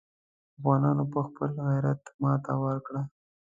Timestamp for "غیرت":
1.67-2.01